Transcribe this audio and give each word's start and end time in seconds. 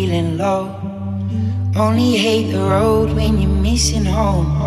feeling 0.00 0.38
low. 0.38 0.64
Only 1.76 2.16
hate 2.16 2.52
the 2.52 2.60
road 2.60 3.14
when 3.14 3.38
you're 3.38 3.50
missing 3.50 4.06
home. 4.06 4.59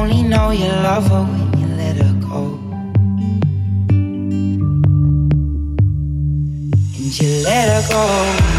only 0.00 0.22
know 0.22 0.50
you 0.50 0.64
love 0.64 1.06
her 1.08 1.24
when 1.24 1.60
you 1.60 1.66
let 1.76 1.96
her 1.96 2.14
go. 2.20 2.58
And 6.96 7.20
you 7.20 7.44
let 7.44 7.68
her 7.68 7.88
go. 7.92 8.49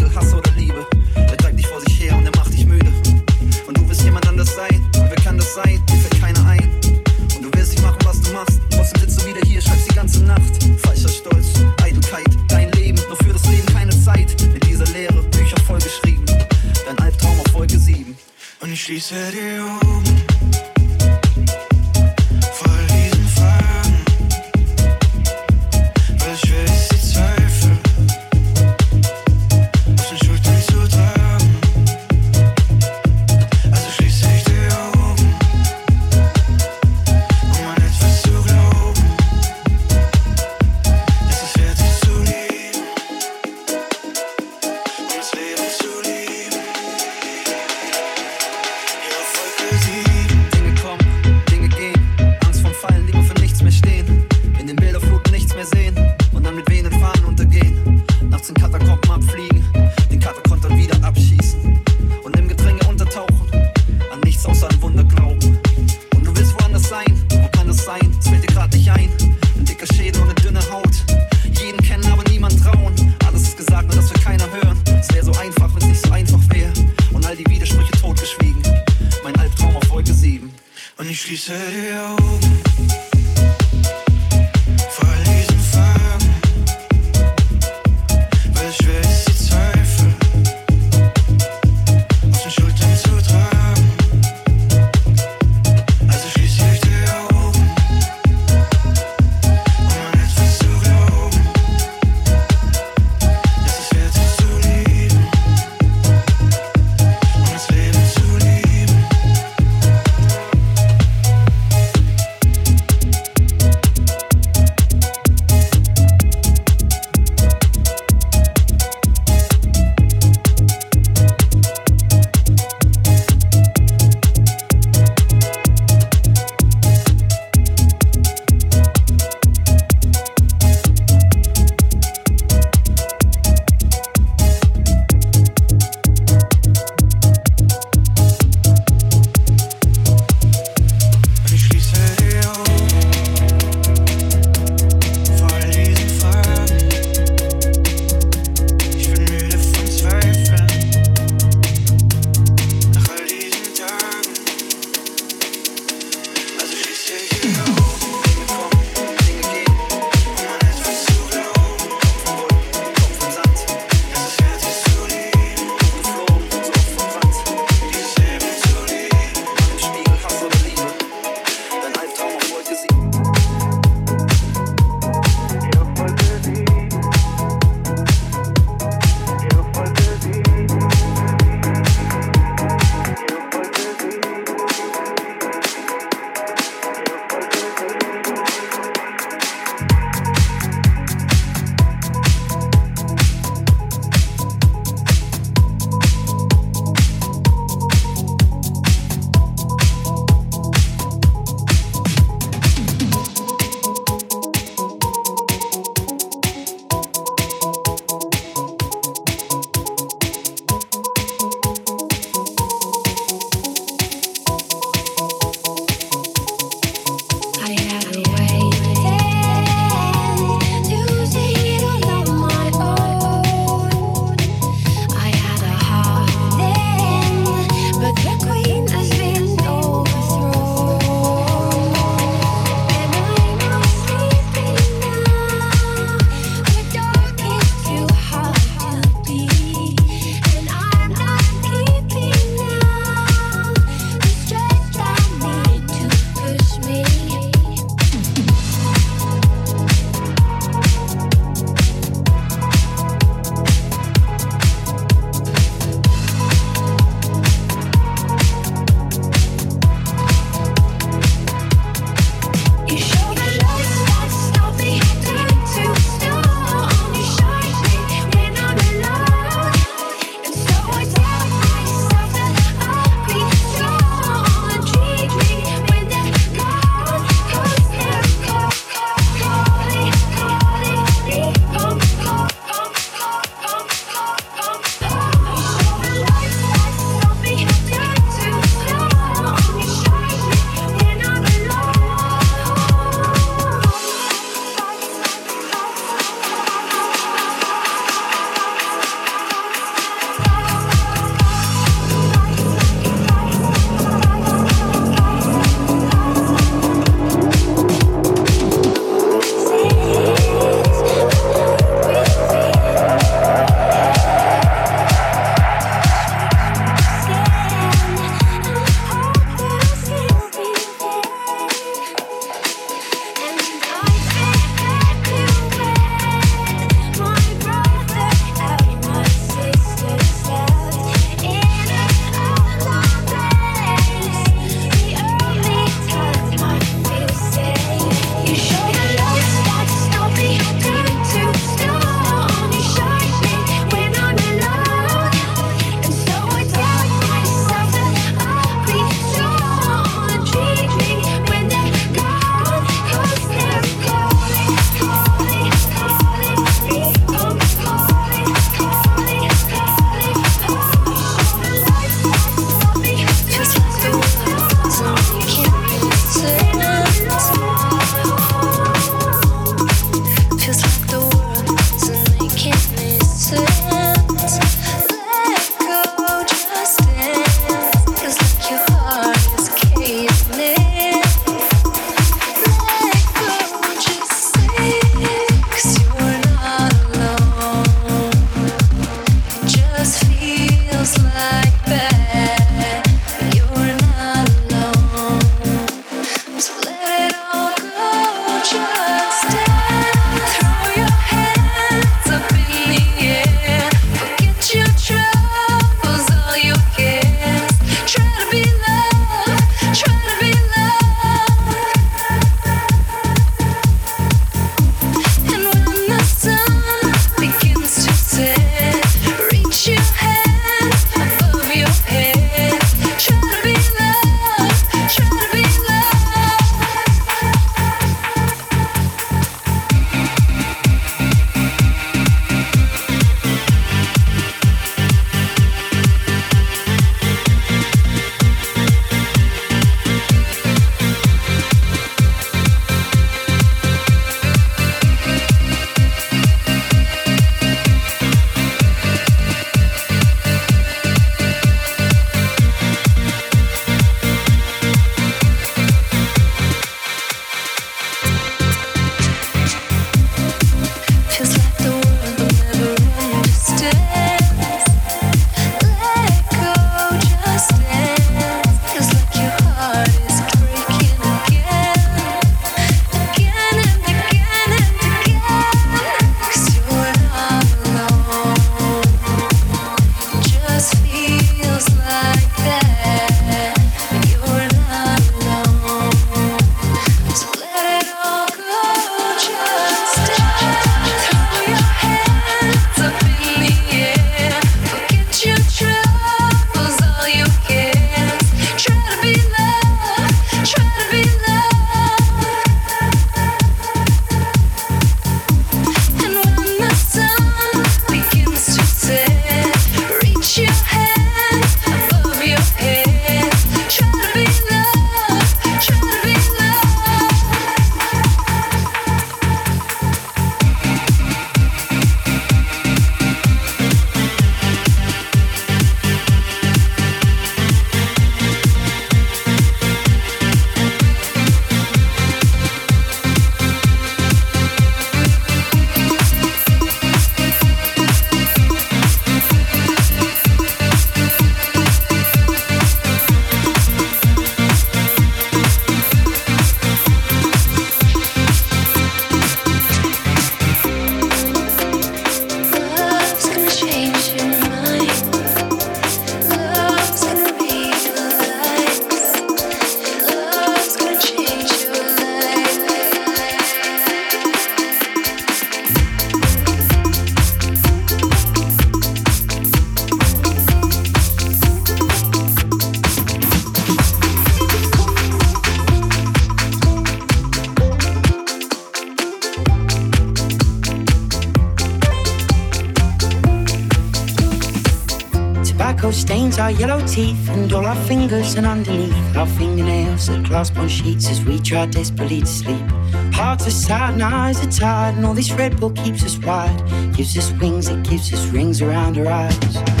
And 588.55 588.65
underneath 588.65 589.37
our 589.37 589.45
fingernails 589.45 590.27
that 590.27 590.45
clasp 590.45 590.77
on 590.77 590.87
sheets 590.89 591.29
as 591.29 591.43
we 591.45 591.59
try 591.59 591.85
desperately 591.85 592.41
to 592.41 592.45
sleep. 592.45 592.85
Hearts 593.33 593.67
are 593.67 593.71
sad 593.71 594.13
and 594.13 594.23
eyes 594.23 594.65
are 594.65 594.71
tired, 594.71 595.15
and 595.15 595.25
all 595.25 595.33
this 595.33 595.51
Red 595.51 595.79
Bull 595.79 595.91
keeps 595.91 596.23
us 596.23 596.37
wide. 596.37 596.77
Gives 597.15 597.37
us 597.37 597.51
wings, 597.61 597.87
it 597.87 598.03
gives 598.03 598.33
us 598.33 598.45
rings 598.47 598.81
around 598.81 599.17
our 599.17 599.27
eyes. 599.27 600.00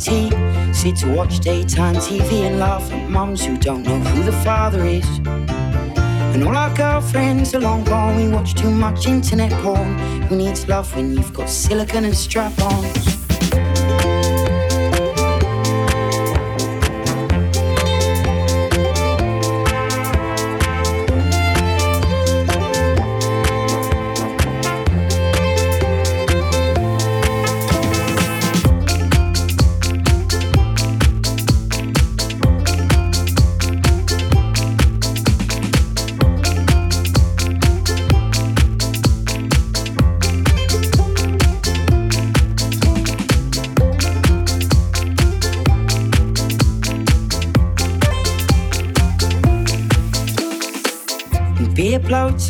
Tea. 0.00 0.30
Sit 0.72 0.96
to 0.96 1.12
watch 1.12 1.40
daytime 1.40 1.96
TV 1.96 2.46
and 2.48 2.58
laugh 2.58 2.90
at 2.92 3.10
mums 3.10 3.44
who 3.44 3.56
don't 3.58 3.82
know 3.82 3.98
who 3.98 4.22
the 4.22 4.32
father 4.44 4.84
is. 4.84 5.06
And 6.34 6.44
all 6.44 6.56
our 6.56 6.74
girlfriends 6.74 7.54
are 7.54 7.60
long 7.60 7.84
gone. 7.84 8.16
We 8.16 8.28
watch 8.28 8.54
too 8.54 8.70
much 8.70 9.06
internet 9.06 9.52
porn. 9.62 9.98
Who 10.28 10.36
needs 10.36 10.66
love 10.68 10.94
when 10.96 11.12
you've 11.12 11.32
got 11.32 11.48
silicon 11.48 12.04
and 12.04 12.16
strap 12.16 12.58
ons? 12.62 13.09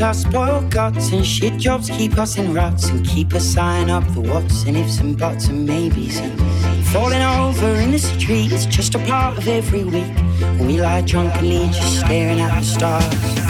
Our 0.02 0.14
spoiled 0.14 0.70
guts 0.70 1.12
and 1.12 1.26
shit 1.26 1.56
jobs 1.58 1.90
keep 1.90 2.16
us 2.16 2.38
in 2.38 2.54
ruts 2.54 2.88
and 2.88 3.06
keep 3.06 3.34
us 3.34 3.44
signing 3.44 3.90
up 3.90 4.04
for 4.12 4.20
what's 4.20 4.64
and 4.64 4.76
ifs 4.76 4.98
and 4.98 5.18
buts 5.18 5.48
and 5.48 5.66
maybes. 5.66 6.18
and 6.18 6.86
Falling 6.88 7.22
over 7.22 7.74
in 7.80 7.90
the 7.90 7.98
street 7.98 8.52
is 8.52 8.66
just 8.66 8.94
a 8.94 8.98
part 9.00 9.36
of 9.36 9.46
every 9.48 9.84
week 9.84 10.14
when 10.58 10.66
we 10.66 10.80
lie 10.80 11.02
drunkenly 11.02 11.66
just 11.66 12.00
staring 12.00 12.40
at 12.40 12.58
the 12.58 12.64
stars. 12.64 13.49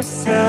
With 0.00 0.39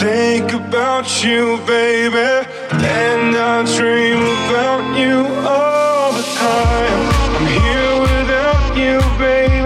think 0.00 0.52
about 0.52 1.24
you, 1.24 1.58
baby, 1.66 2.46
and 2.72 3.36
I 3.36 3.64
dream 3.76 4.20
about 4.44 4.98
you 4.98 5.26
all 5.46 6.12
the 6.12 6.26
time. 6.36 7.00
I'm 7.36 7.46
here 7.60 7.94
without 8.06 8.66
you, 8.76 9.00
baby, 9.18 9.62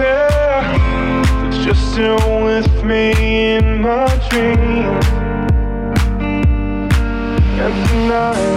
but 1.49 1.65
you're 1.65 1.75
still 1.75 2.43
with 2.45 2.83
me 2.83 3.55
in 3.55 3.81
my 3.81 4.07
dreams. 4.29 5.05
And 7.63 7.87
tonight. 7.89 8.50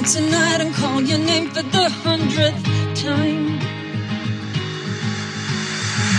come 0.00 0.08
tonight 0.08 0.60
and 0.60 0.74
call 0.74 1.02
your 1.02 1.18
name 1.18 1.48
for 1.48 1.62
the 1.62 1.88
hundredth 1.88 2.64
time. 2.94 3.58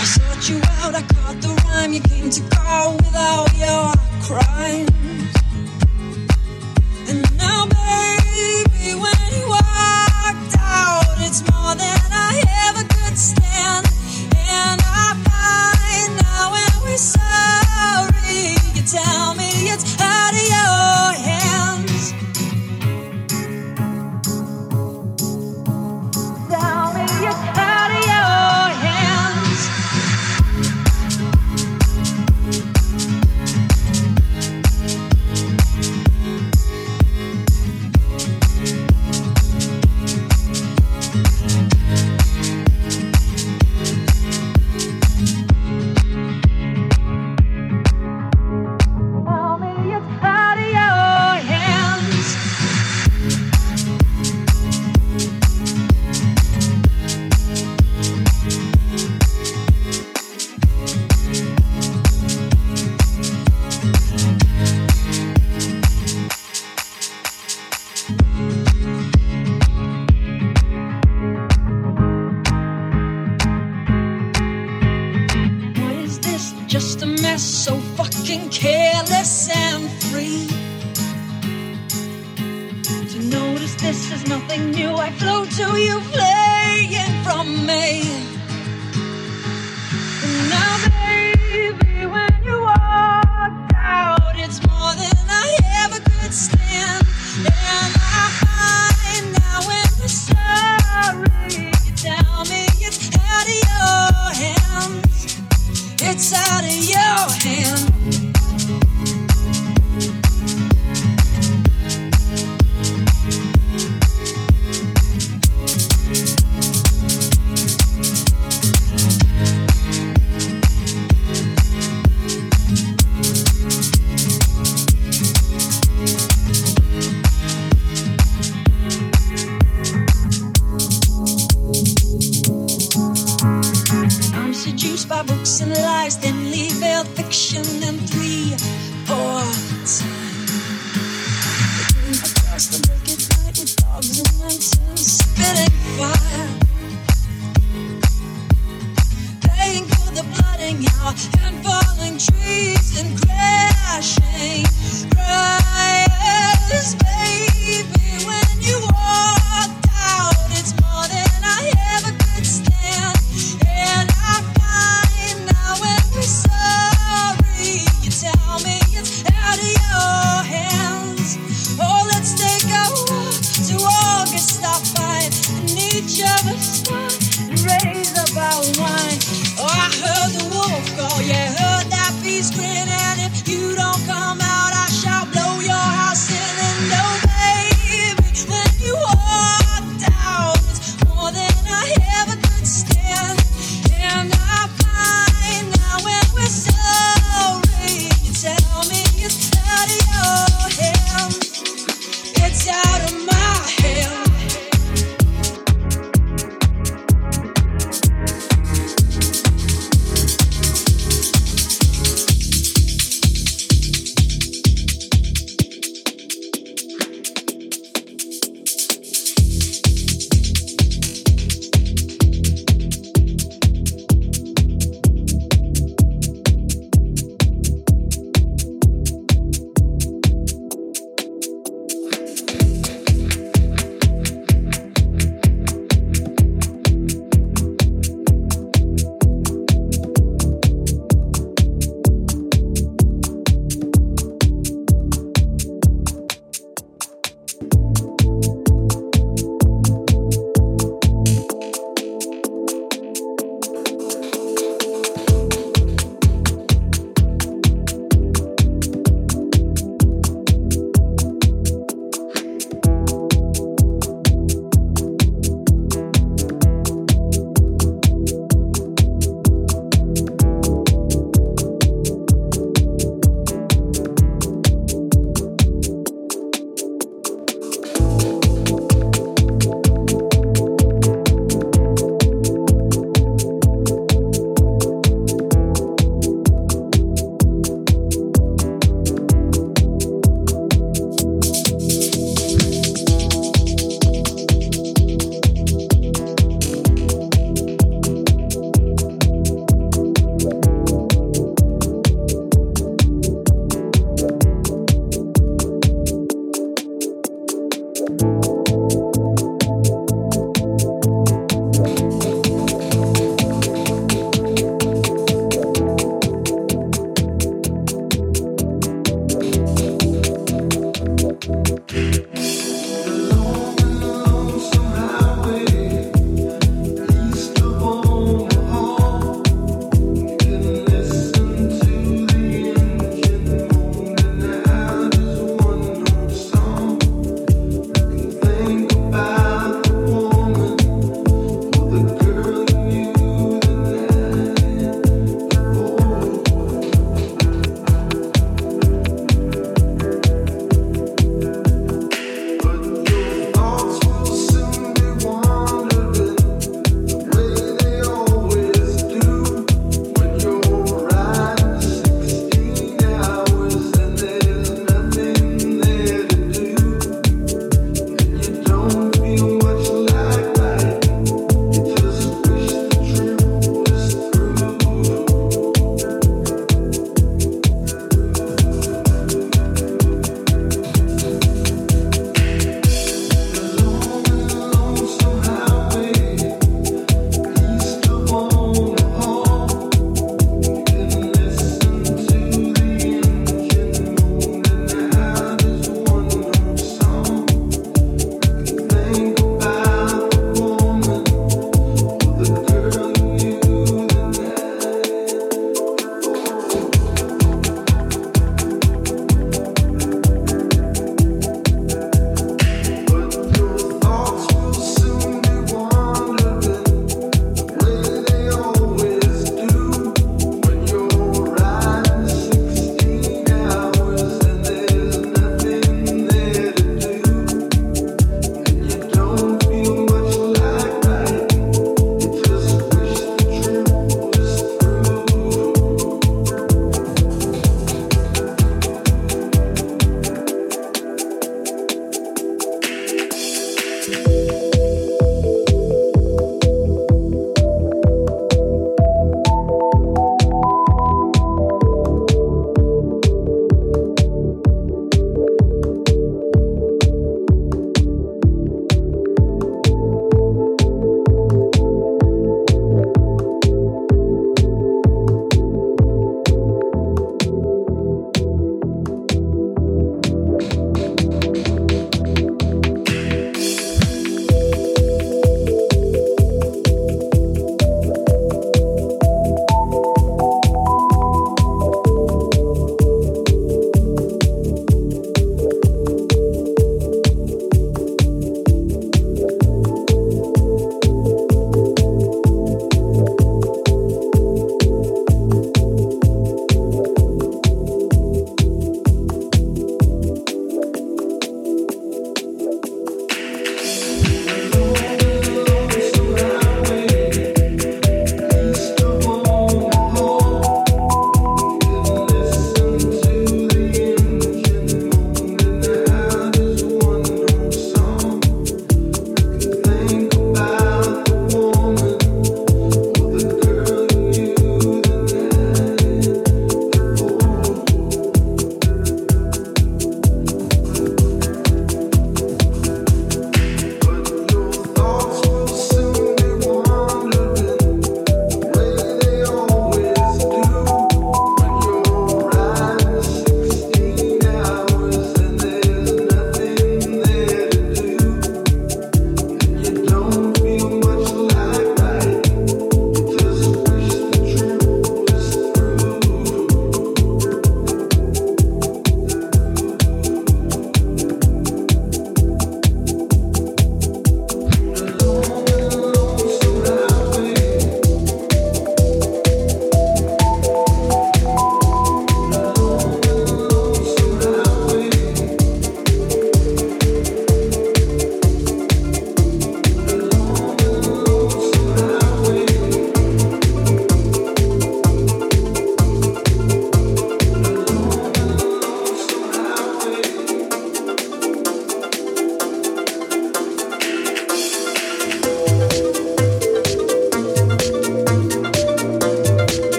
I 0.00 0.04
sought 0.04 0.48
you 0.48 0.60
out, 0.80 0.94
I 0.94 1.02
caught 1.02 1.40
the 1.40 1.48
rhyme. 1.64 1.92
You 1.92 2.00
came 2.00 2.30
to 2.30 2.42
call 2.50 2.96
without 2.96 3.50
your 3.56 3.92
crimes. 4.22 5.34
And 7.08 7.36
now, 7.36 7.66
baby, 7.66 8.94
when 8.94 9.28
you 9.38 9.53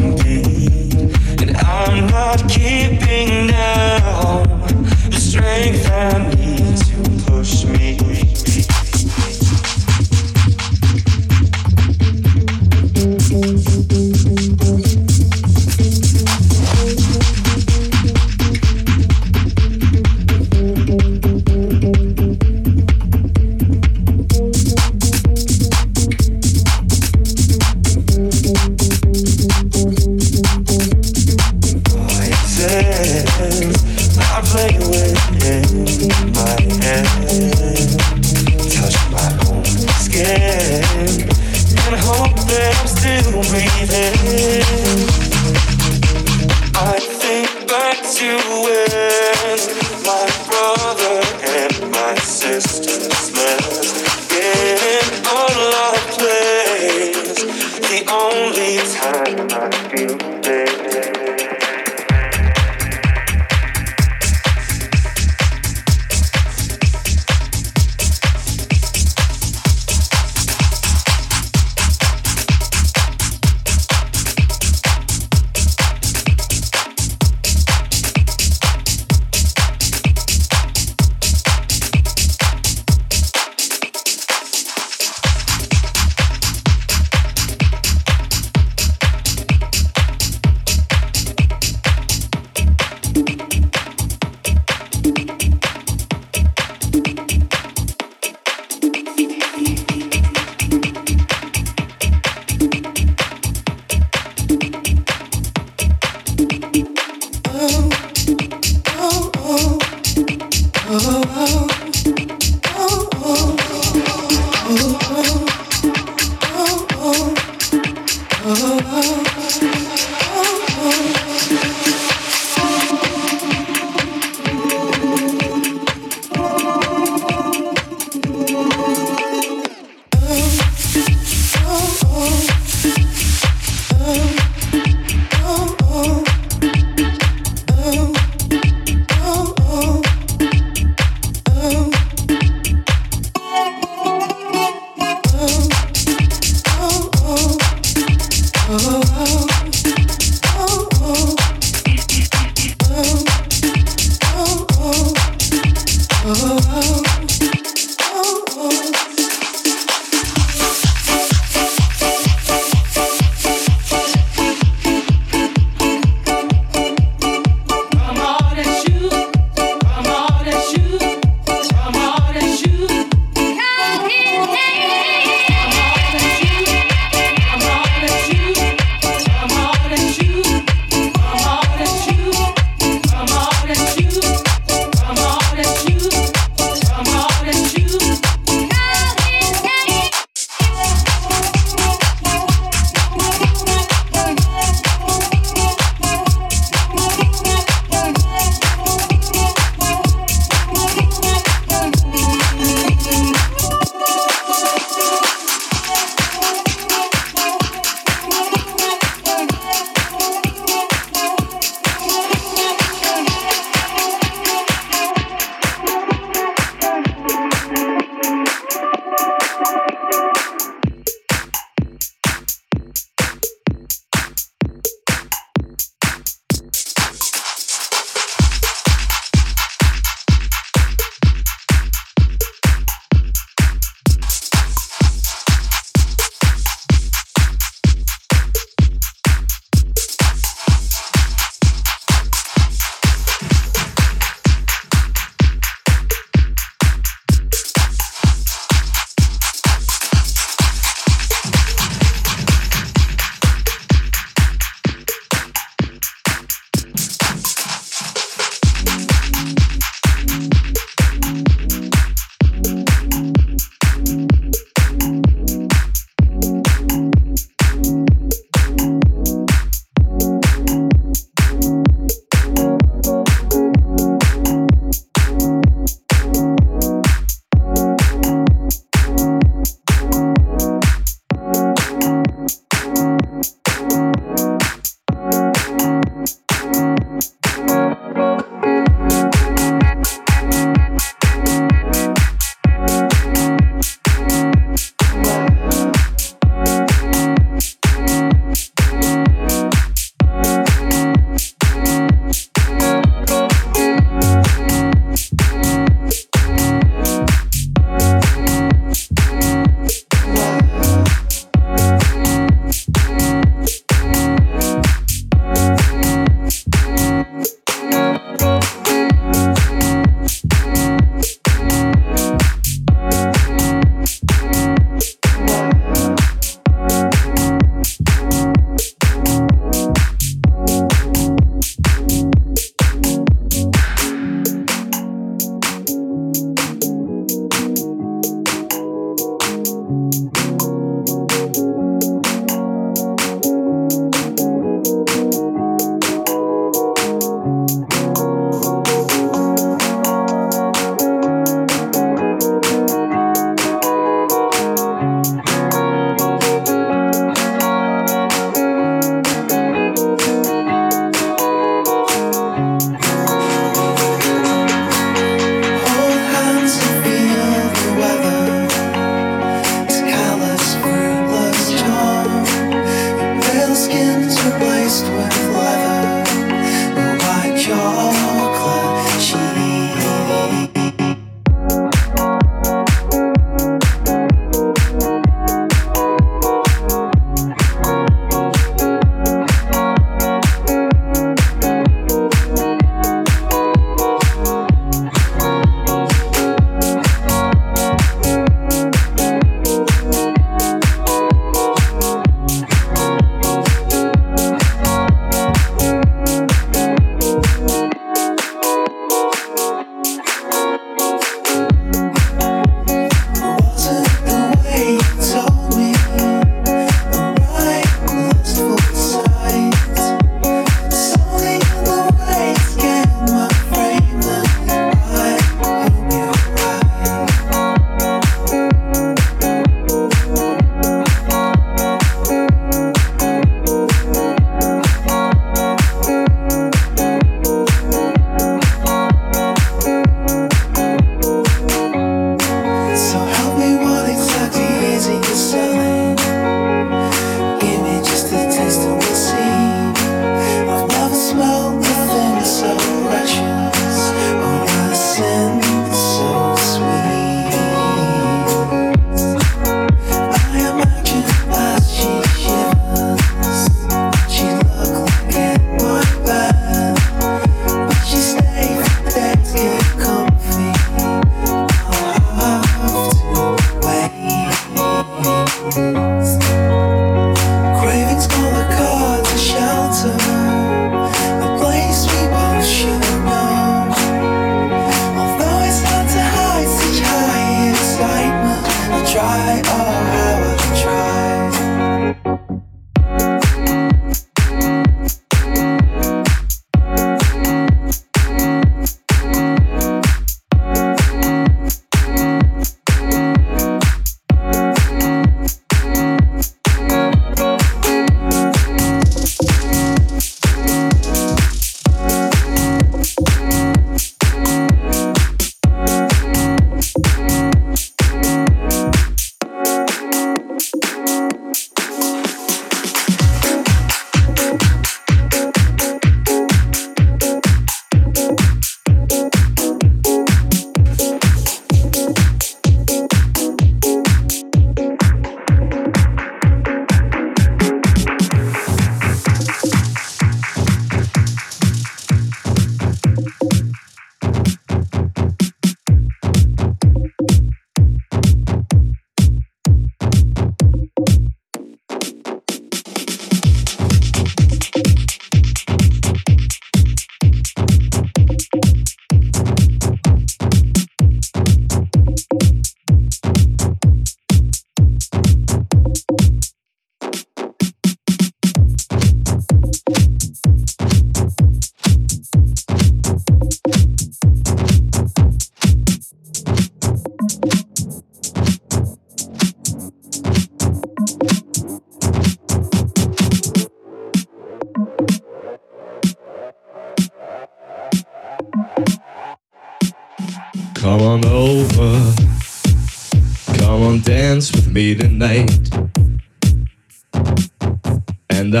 I 0.00 0.10
play 0.16 0.38
with 0.38 1.42
in 1.96 2.06
my 2.10 2.36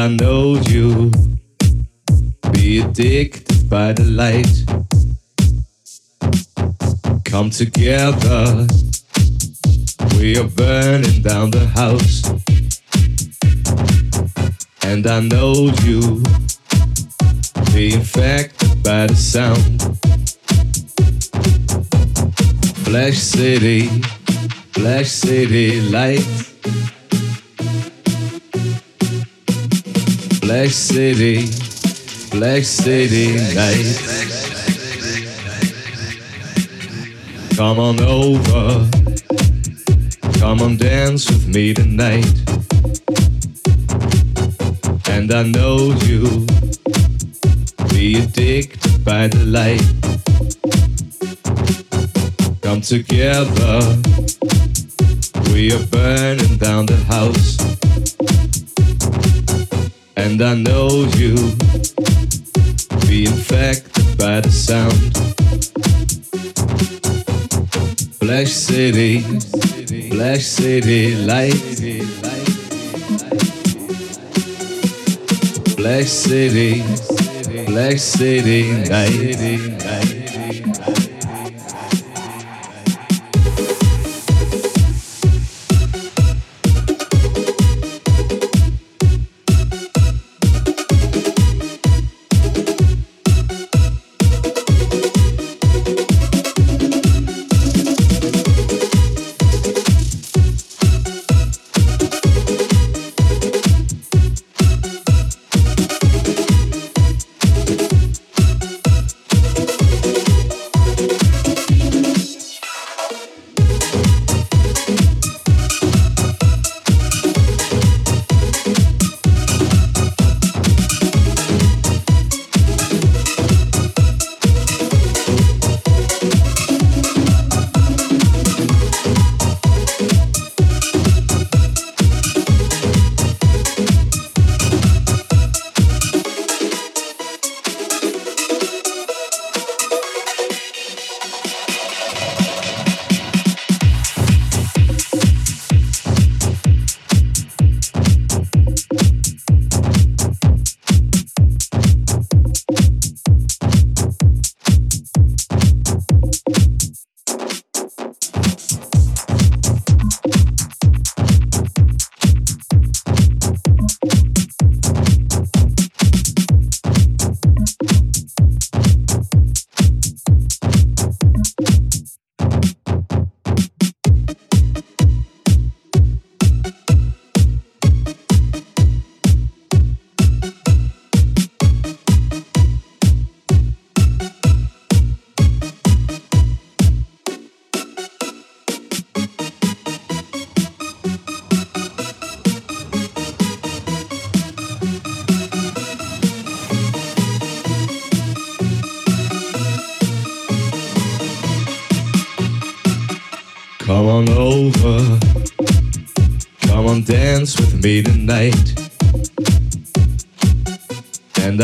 I 0.02 0.08
know 0.08 0.56
you 0.56 1.12
be 2.50 2.80
addicted 2.80 3.70
by 3.70 3.92
the 3.92 4.02
light. 4.02 4.64
Come 7.24 7.50
together. 7.50 8.66
We 10.18 10.36
are 10.38 10.48
burning 10.48 11.22
down 11.22 11.52
the 11.52 11.68
house. 11.76 12.24
And 14.82 15.06
I 15.06 15.20
know 15.20 15.70
you 15.84 16.20
be 17.72 17.94
infected 17.94 18.82
by 18.82 19.06
the 19.06 19.14
sound. 19.14 19.82
Flash 22.84 23.18
City, 23.18 23.86
Flash 24.72 25.12
City 25.12 25.80
light. 25.80 26.51
Flash 30.52 30.74
City, 30.74 31.46
Flash 32.28 32.66
City 32.66 33.36
night. 33.54 33.96
Come 37.56 37.78
on 37.78 37.98
over, 38.00 38.86
come 40.38 40.60
on 40.60 40.76
dance 40.76 41.30
with 41.30 41.48
me 41.48 41.72
tonight. 41.72 42.26
And 45.08 45.32
I 45.32 45.44
know 45.44 45.94
you 46.04 46.44
be 47.88 48.18
addicted 48.22 49.02
by 49.06 49.28
the 49.28 49.46
light 49.46 49.80
come 52.60 52.82
together. 52.82 53.80
We 55.54 55.72
are 55.72 55.86
burning 55.86 56.58
down 56.58 56.84
the 56.84 57.02
house. 57.08 57.81
And 60.24 60.40
I 60.40 60.54
know 60.54 60.88
you 61.16 61.34
be 63.08 63.24
infected 63.26 64.16
by 64.16 64.40
the 64.40 64.52
sound. 64.52 65.16
Flash 68.20 68.52
City, 68.52 69.20
Flash 70.10 70.44
City 70.44 71.16
light. 71.16 71.52
Flash 75.76 76.08
City, 76.08 76.82
Flash 77.66 78.00
City 78.00 78.62
night. 78.88 79.81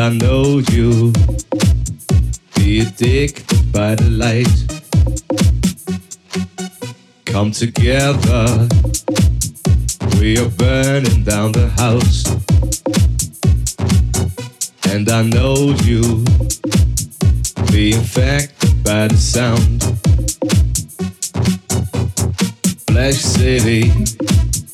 I 0.08 0.12
know 0.12 0.62
you 0.70 1.12
be 2.56 2.80
addicted 2.80 3.70
by 3.70 3.94
the 3.94 4.08
light. 4.08 4.58
Come 7.26 7.50
together. 7.50 8.66
We 10.18 10.38
are 10.38 10.48
burning 10.48 11.24
down 11.24 11.52
the 11.52 11.68
house. 11.76 12.24
And 14.90 15.10
I 15.10 15.24
know 15.24 15.76
you 15.84 16.24
be 17.70 17.92
infected 17.92 18.82
by 18.82 19.08
the 19.08 19.18
sound. 19.18 19.82
Flash 22.86 23.16
City, 23.16 23.90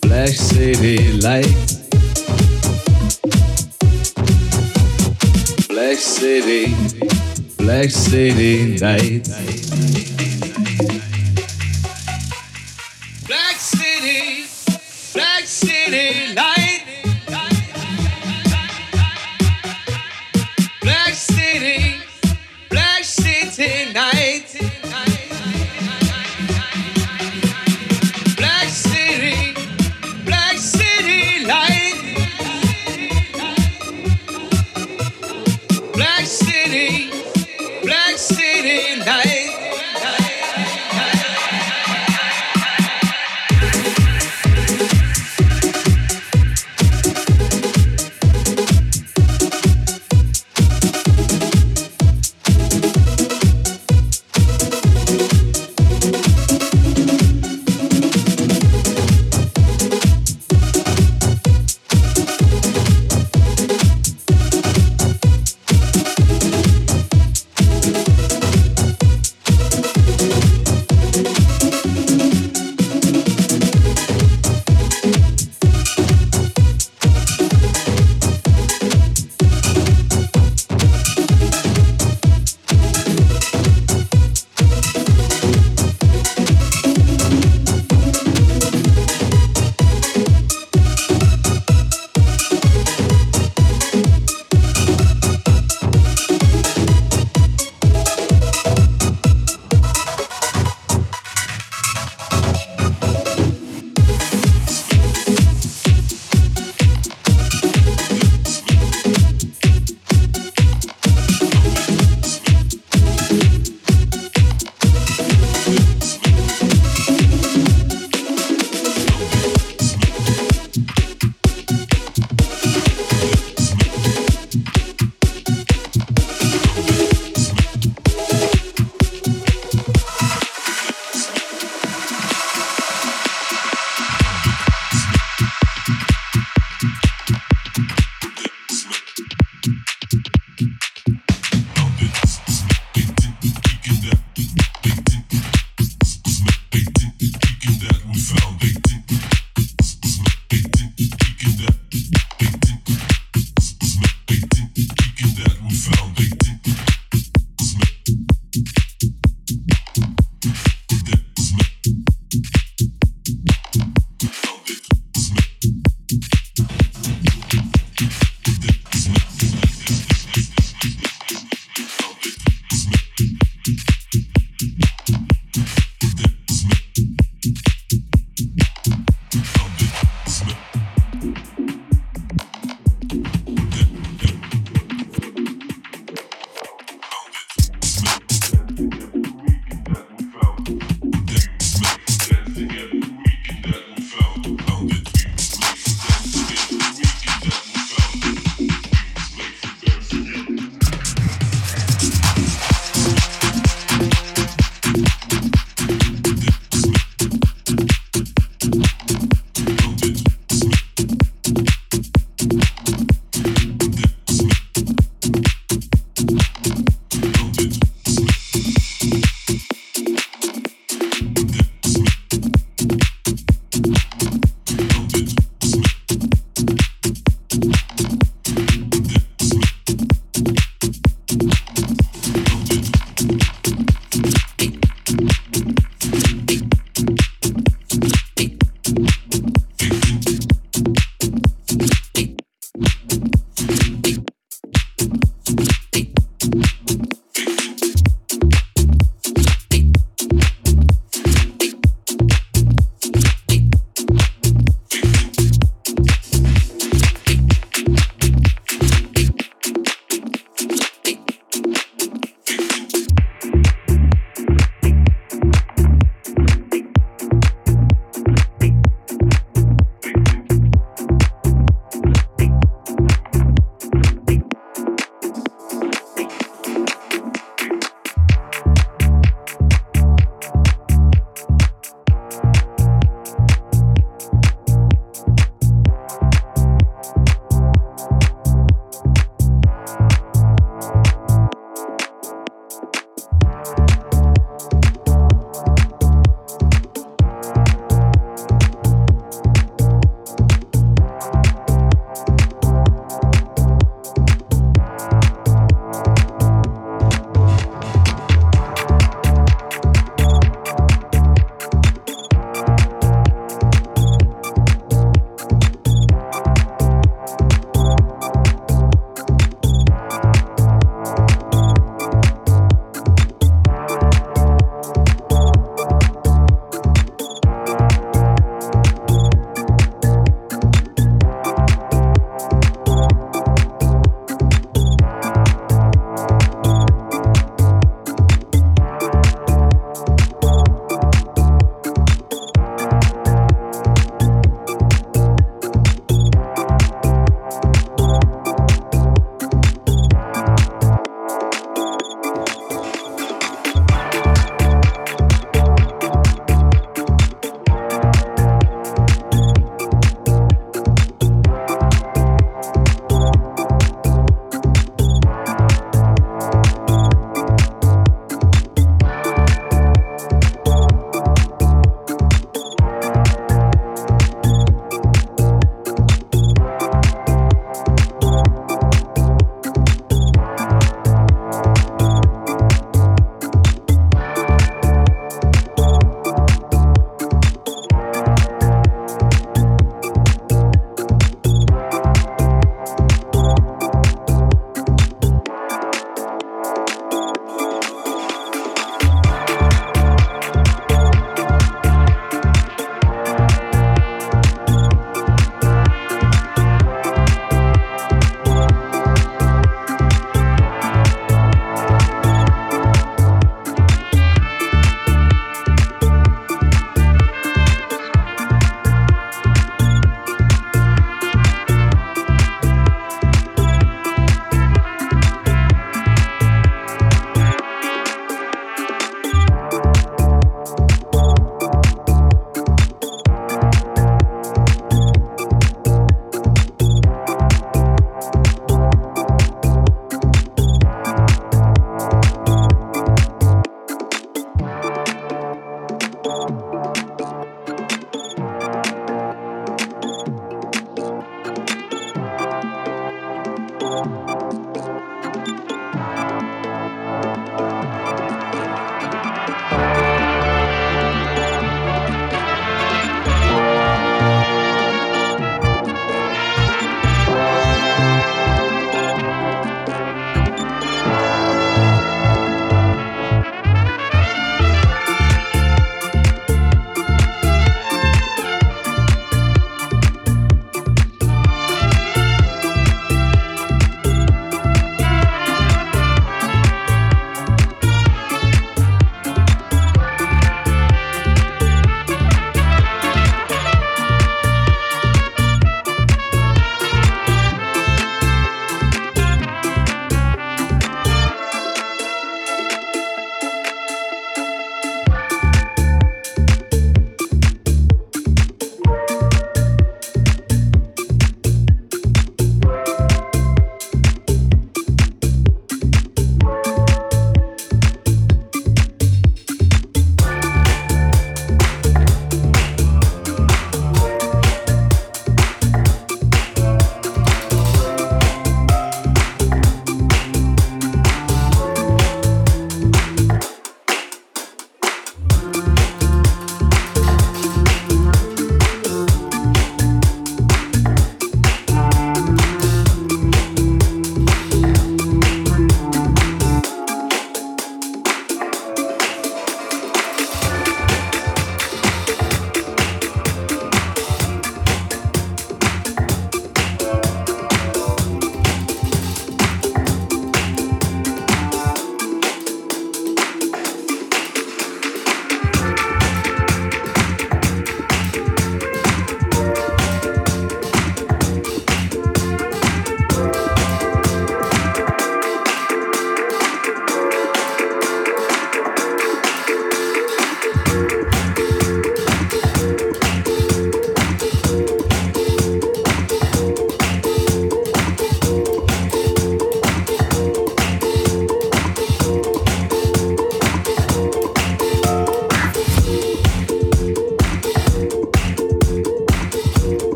Flash 0.00 0.36
City 0.36 1.12
light. 1.14 1.73
Flash 5.84 5.98
City, 5.98 6.66
Flash 7.58 7.92
City 7.92 8.78
night. 8.80 10.13